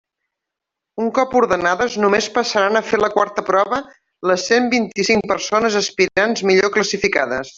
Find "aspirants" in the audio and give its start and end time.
5.85-6.45